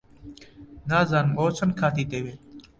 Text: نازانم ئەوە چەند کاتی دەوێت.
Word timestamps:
نازانم 0.89 1.33
ئەوە 1.37 1.51
چەند 1.57 1.73
کاتی 1.79 2.09
دەوێت. 2.11 2.39